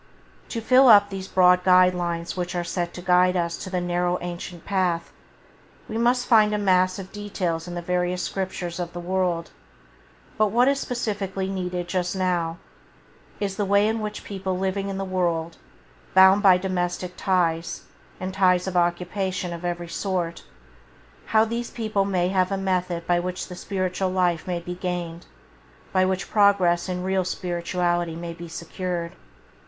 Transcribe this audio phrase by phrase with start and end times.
[0.49, 4.17] To fill up these broad outlines which are set to guide us to the narrow
[4.19, 5.13] ancient Path,
[5.87, 9.51] we may find a mass of details in the various scriptures of the world,
[10.39, 12.57] but what is specially needed just now,
[13.39, 15.57] is the way in which people living in the world,
[16.15, 17.83] bound by domestic ties,
[18.19, 20.41] and ties of occupation of every sort,
[21.27, 25.27] how these people may have a method by which the spiritual life may be gained,
[25.93, 29.11] by which progress in real spirituality may be secured.